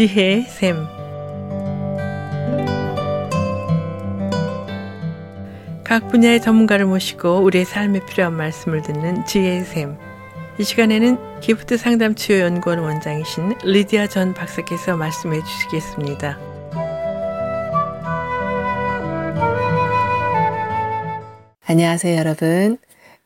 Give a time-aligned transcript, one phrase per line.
[0.00, 0.86] 지혜의 샘.
[5.84, 9.98] 각 분야의 전문가를 모시고 우리의 삶에 필요한 말씀을 듣는 지혜의 샘.
[10.58, 16.38] 이 시간에는 기프트 상담 치유 연구원 원장이신 리디아 전 박사께서 말씀해 주시겠습니다.
[21.66, 22.78] 안녕하세요, 여러분.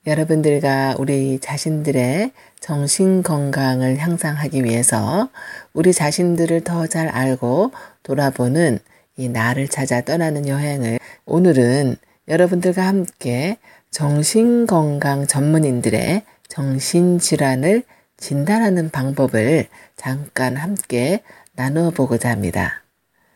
[0.07, 5.31] 여러분들과 우리 자신들의 정신 건강을 향상하기 위해서
[5.73, 7.73] 우리 자신들을 더 잘 알고
[8.03, 8.79] 돌아보는
[9.17, 11.97] 이 나를 찾아 떠나는 여행을 오늘은
[12.29, 13.57] 여러분들과 함께
[13.91, 17.83] 정신 건강 전문인들의 정신 질환을
[18.19, 21.23] 진단하는 방법을 잠깐 함께
[21.55, 22.83] 나누어 보고자 합니다.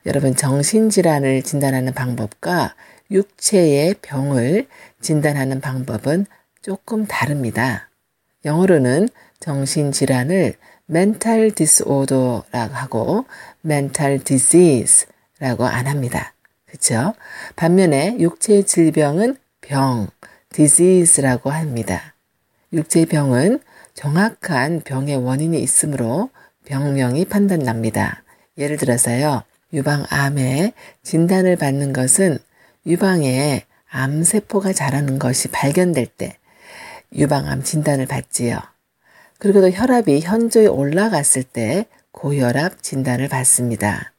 [0.05, 2.75] 여러분, 정신 질환을 진단하는 방법과
[3.11, 4.67] 육체의 병을
[5.01, 6.27] 진단하는 방법은
[6.63, 7.89] 조금 다릅니다.
[8.45, 9.09] 영어로는
[9.41, 10.55] 정신질환을
[10.91, 13.25] mental disorder라고 하고
[13.65, 16.35] mental disease라고 안 합니다.
[16.67, 17.15] 그렇죠?
[17.57, 20.09] 반면에 육체의 질병은 병,
[20.53, 22.15] disease라고 합니다.
[22.73, 23.61] 육체의 병은
[23.95, 26.31] 정확한 병의 원인이 있으므로
[26.65, 28.23] 병명이 판단납니다.
[28.57, 29.43] 예를 들어서요.
[29.73, 32.39] 유방암의 진단을 받는 것은
[32.87, 36.38] 유방에 암세포가 자라는 것이 발견될 때
[37.15, 38.59] 유방암 진단을 받지요.
[39.39, 44.13] 그리고 또 혈압이 현저히 올라갔을 때 고혈압 진단을 받습니다.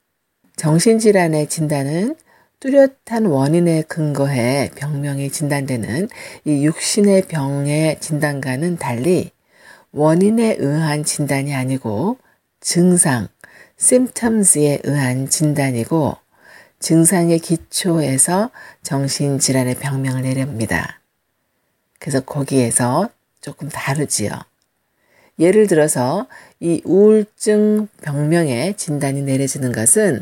[0.56, 2.16] 정신질환의 진단은
[2.60, 6.10] 뚜렷한 원인에 근거해 병명이 진단되는
[6.46, 9.32] 이 육신의 병의 진단과는 달리
[9.92, 12.18] 원인에 의한 진단이 아니고
[12.60, 13.28] 증상,
[13.80, 16.18] symptoms에 의한 진단이고
[16.80, 18.52] 증상의 기초에서
[18.84, 20.99] 정신질환의 병명을 내립니다.
[22.00, 23.10] 그래서 거기에서
[23.42, 24.32] 조금 다르지요.
[25.38, 26.28] 예를 들어서
[26.60, 30.22] 이 우울증 병명의 진단이 내려지는 것은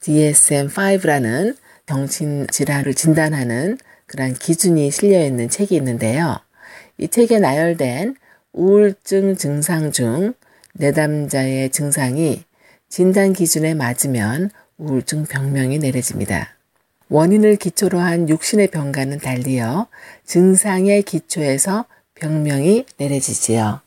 [0.00, 1.56] DSM-5라는
[1.86, 6.38] 정신질환을 진단하는 그런 기준이 실려 있는 책이 있는데요.
[6.98, 8.16] 이 책에 나열된
[8.52, 10.34] 우울증 증상 중
[10.74, 12.44] 내담자의 증상이
[12.88, 16.57] 진단 기준에 맞으면 우울증 병명이 내려집니다.
[17.08, 19.86] 원인을 기초로 한 육신의 병과는 달리어
[20.24, 23.80] 증상의 기초에서 병명이 내려지지요.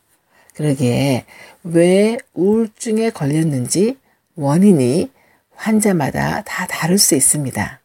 [0.56, 1.26] 그러기에
[1.64, 3.98] 왜 우울증에 걸렸는지
[4.36, 5.12] 원인이
[5.56, 7.80] 환자마다 다 다를 수 있습니다.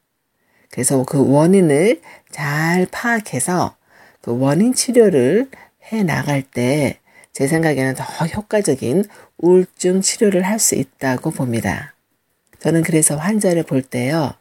[0.71, 3.77] 그래서 그 원인을 잘 파악해서
[4.21, 5.51] 그 원인 치료를
[5.93, 7.01] 해 나갈 때
[7.37, 9.05] 제 생각에는 더 효과적인
[9.37, 11.95] 우울증 치료를 할 수 있다고 봅니다.
[12.61, 14.33] 저는 그래서 환자를 볼 때요.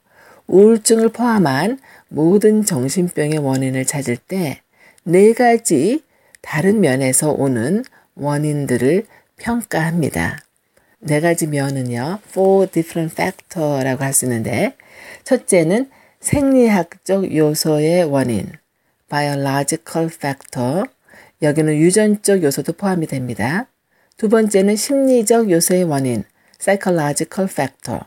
[0.48, 1.80] 우울증을 포함한
[2.10, 4.62] 모든 정신병의 원인을 찾을 때
[5.08, 6.02] 네 가지
[6.42, 7.84] 다른 면에서 오는
[8.16, 9.06] 원인들을
[9.38, 10.40] 평가합니다.
[10.98, 14.76] 네 가지 면은요, four different factor라고 할 수 있는데,
[15.24, 15.92] 첫째는
[16.22, 18.52] 생리학적 요소의 원인,
[19.08, 20.86] biological factor.
[21.44, 23.68] 여기는 유전적 요소도 포함이 됩니다.
[24.18, 26.24] 두 번째는 심리적 요소의 원인,
[26.58, 28.06] psychological factor.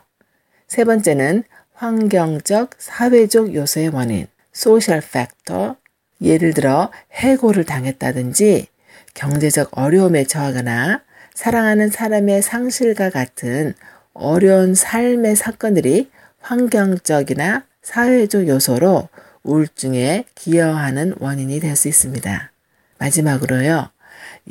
[0.67, 1.43] 세 번째는
[1.79, 5.75] 환경적, 사회적 요소의 원인, social factor.
[6.21, 8.67] 예를 들어 해고를 당했다든지
[9.13, 11.01] 경제적 어려움에 처하거나
[11.33, 13.73] 사랑하는 사람의 상실과 같은
[14.13, 19.07] 어려운 삶의 사건들이 환경적이나 사회적 요소로
[19.43, 22.51] 우울증에 기여하는 원인이 될 수 있습니다.
[22.97, 23.89] 마지막으로요.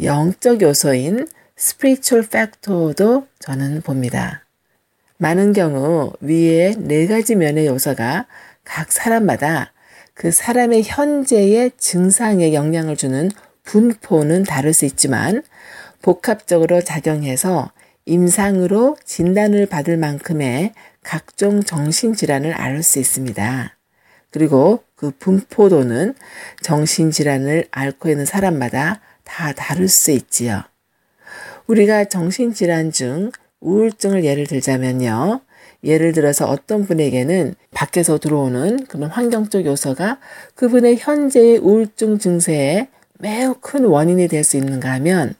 [0.03, 1.29] 영적 요소인
[1.59, 4.48] spiritual factor도 저는 봅니다.
[5.19, 8.27] 많은 경우 위에 네 가지 면의 요소가
[8.65, 9.73] 각 사람마다
[10.15, 13.31] 그 사람의 현재의 증상에 영향을 주는
[13.65, 15.43] 분포는 다를 수 있지만
[16.03, 17.71] 복합적으로 작용해서
[18.07, 23.77] 임상으로 진단을 받을 만큼의 각종 정신질환을 알수 있습니다.
[24.31, 26.15] 그리고 그 분포도는
[26.63, 30.63] 정신질환을 앓고 있는 사람마다 다 다를 수 있지요.
[31.67, 35.41] 우리가 정신질환 중 우울증을 예를 들자면요.
[35.85, 40.19] 예를 들어서 어떤 분에게는 밖에서 들어오는 그런 환경적 요소가
[40.55, 42.89] 그분의 현재의 우울증 증세에
[43.19, 45.35] 매우 큰 원인이 될 수 있는가 하면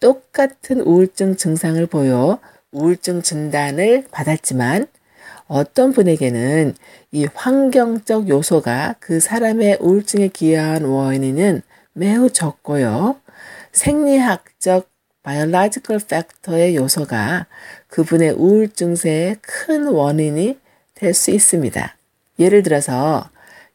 [0.00, 2.38] 똑같은 우울증 증상을 보여
[2.72, 4.86] 우울증 진단을 받았지만
[5.46, 6.74] 어떤 분에게는
[7.12, 11.62] 이 환경적 요소가 그 사람의 우울증에 기여한 원인은
[11.92, 13.16] 매우 적고요.
[13.72, 14.88] 생리학적
[15.24, 17.46] biological factor의 요소가
[17.88, 20.58] 그분의 우울증세의 큰 원인이
[20.94, 21.96] 될 수 있습니다.
[22.38, 23.28] 예를 들어서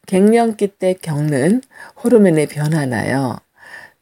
[0.06, 1.62] 갱년기 때 겪는
[2.02, 3.38] 호르몬의 변화나요.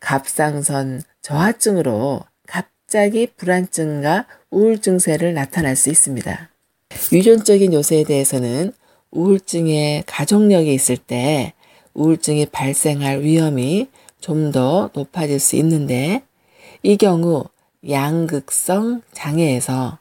[0.01, 6.51] 갑상선 저하증으로 갑자기 불안증과 우울증세를 나타날 수 있습니다.
[7.13, 8.73] 유전적인 요소에 대해서는
[9.11, 11.55] 우울증의 가족력이 있을 때
[11.95, 13.89] 우울증이 발생할 위험이
[14.21, 16.23] 좀 더 높아질 수 있는데
[16.83, 17.45] 이 경우
[17.89, 19.99] 양극성 장애에서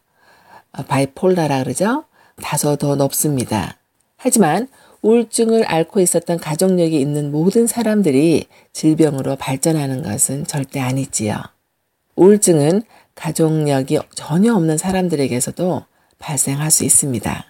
[0.87, 2.05] 바이폴라라 그러죠?
[2.41, 3.77] 다소 더 높습니다.
[4.17, 4.67] 하지만
[5.01, 11.35] 우울증을 앓고 있었던 가족력이 있는 모든 사람들이 질병으로 발전하는 것은 절대 아니지요.
[12.15, 12.83] 우울증은
[13.15, 15.83] 가족력이 전혀 없는 사람들에게서도
[16.19, 17.45] 발생할 수 있습니다.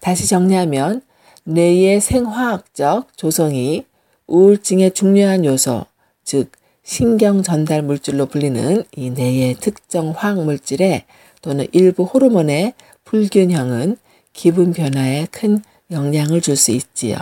[0.00, 1.02] 다시 정리하면
[1.44, 3.86] 뇌의 생화학적 조성이
[4.26, 5.86] 우울증의 중요한 요소,
[6.24, 6.52] 즉
[6.88, 11.04] 신경 전달 물질로 불리는 이 뇌의 특정 화학 물질에
[11.42, 12.72] 또는 일부 호르몬의
[13.04, 13.98] 불균형은
[14.32, 17.18] 기분 변화에 큰 영향을 줄 수 있지요.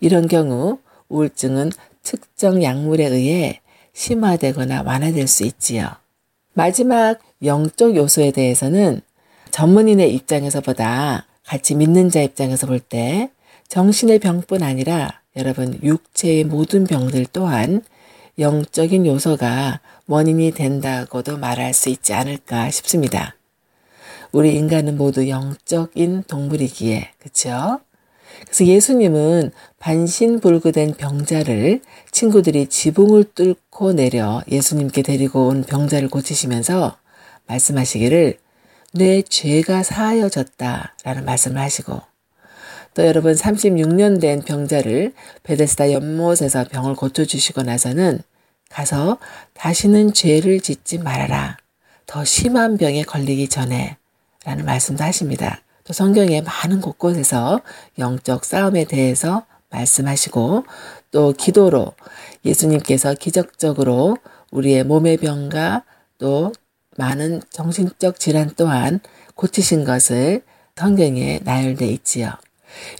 [0.00, 0.78] 이런 경우
[1.10, 1.70] 우울증은
[2.02, 3.60] 특정 약물에 의해
[3.92, 5.86] 심화되거나 완화될 수 있지요.
[6.54, 9.02] 마지막 영적 요소에 대해서는
[9.50, 13.30] 전문인의 입장에서 보다 같이 믿는 자 입장에서 볼 때
[13.68, 17.82] 정신의 병뿐 아니라 여러분 육체의 모든 병들 또한
[18.38, 23.34] 영적인 요소가 원인이 된다고도 말할 수 있지 않을까 싶습니다.
[24.32, 27.80] 우리 인간은 모두 영적인 동물이기에 그렇죠?
[28.42, 29.50] 그래서 예수님은
[29.80, 31.80] 반신불구된 병자를
[32.12, 36.96] 친구들이 지붕을 뚫고 내려 예수님께 데리고 온 병자를 고치시면서
[37.46, 38.38] 말씀하시기를
[38.94, 42.00] 내 죄가 사하여졌다 라는 말씀을 하시고
[42.98, 45.12] 또 여러분 36년 된 병자를
[45.44, 48.18] 베데스다 연못에서 병을 고쳐주시고 나서는
[48.70, 49.18] 가서
[49.54, 51.58] 다시는 죄를 짓지 말아라.
[52.06, 53.96] 더 심한 병에 걸리기 전에
[54.44, 55.60] 라는 말씀도 하십니다.
[55.84, 57.60] 또 성경의 많은 곳곳에서
[58.00, 60.64] 영적 싸움에 대해서 말씀하시고
[61.12, 61.92] 또 기도로
[62.44, 64.16] 예수님께서 기적적으로
[64.50, 65.84] 우리의 몸의 병과
[66.18, 66.52] 또
[66.96, 68.98] 많은 정신적 질환 또한
[69.36, 70.42] 고치신 것을
[70.74, 72.32] 성경에 나열돼 있지요.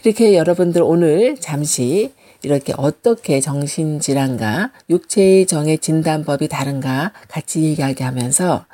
[0.03, 8.65] 이렇게 여러분들 오늘 잠시 이렇게 어떻게 정신질환과 육체의 정의 진단법이 다른가 같이 이야기하면서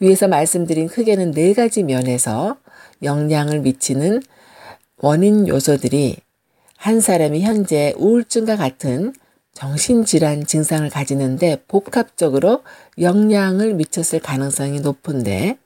[0.00, 2.56] 위에서 말씀드린 크게는 네 가지 면에서
[3.02, 4.22] 영향을 미치는
[4.98, 6.16] 원인 요소들이
[6.76, 9.14] 한 사람이 현재 우울증과 같은
[9.54, 12.62] 정신질환 증상을 가지는데 복합적으로
[13.00, 15.58] 영향을 미쳤을 가능성이 높은데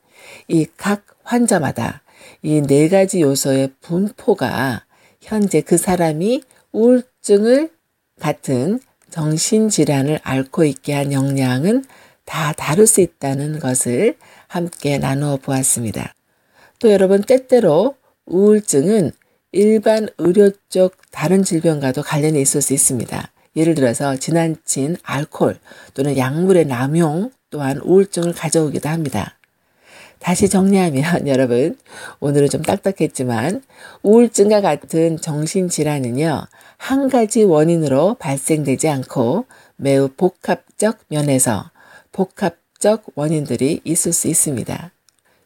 [0.49, 2.03] 이 각 환자마다
[2.43, 4.85] 이 네 가지 요소의 분포가
[5.21, 7.71] 현재 그 사람이 우울증을
[8.21, 8.81] 같은
[9.11, 11.85] 정신질환을 앓고 있게 한 영향은
[12.25, 16.15] 다 다를 수 있다는 것을 함께 나누어 보았습니다.
[16.79, 17.97] 또 여러분 때때로
[18.27, 19.11] 우울증은
[19.53, 23.33] 일반 의료 쪽 다른 질병과도 관련이 있을 수 있습니다.
[23.57, 25.59] 예를 들어서 지나친 알코올
[25.95, 29.37] 또는 약물의 남용 또한 우울증을 가져오기도 합니다.
[30.21, 31.77] 다시 정리하면 여러분
[32.21, 33.63] 오늘은 좀 딱딱했지만
[34.03, 36.47] 우울증과 같은 정신질환은요
[36.77, 39.47] 한 가지 원인으로 발생되지 않고
[39.77, 41.71] 매우 복합적 면에서
[42.13, 44.93] 복합적 원인들이 있을 수 있습니다.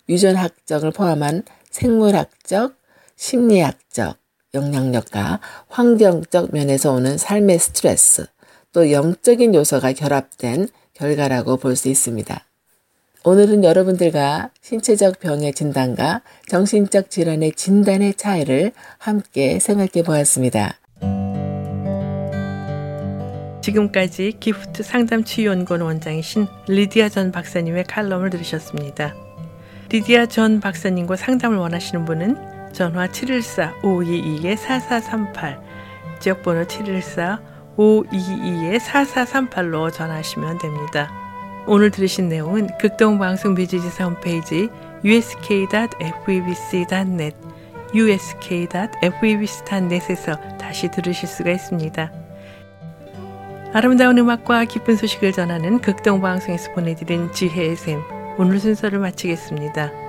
[0.08, 2.74] 유전학적을 포함한 생물학적,
[3.16, 4.18] 심리학적
[4.54, 8.26] 영향력과 환경적 면에서 오는 삶의 스트레스,
[8.72, 12.44] 또 영적인 요소가 결합된 결과라고 볼 수 있습니다.
[13.26, 20.74] 오늘은 여러분들과 신체적 병의 진단과 정신적 질환의 진단의 차이를 함께 생각해 보았습니다.
[23.62, 29.14] 지금까지 기프트 상담 치유연구원 원장이신 리디아 전 박사님의 칼럼을 들으셨습니다.
[29.88, 32.36] 리디아 전 박사님과 상담을 원하시는 분은
[32.74, 35.62] 전화 714-522-4438
[36.20, 36.64] 지역번호
[37.78, 41.23] 714-522-4438로 전화하시면 됩니다.
[41.66, 44.68] 오늘 들으신 내용은 극동방송 뮤지지사 홈페이지
[45.04, 47.36] usk.febc.net
[47.94, 52.12] usk.febc.net에서 다시 들으실 수가 있습니다.
[53.72, 58.02] 아름다운 음악과 기쁜 소식을 전하는 극동방송에서 보내드린 지혜의 샘
[58.36, 60.03] 오늘 순서를 마치겠습니다.